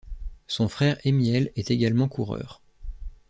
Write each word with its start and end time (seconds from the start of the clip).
Son 0.47 0.67
frère 0.67 0.97
Emiel, 1.05 1.51
est 1.55 1.69
également 1.69 2.07
coureur. 2.07 2.63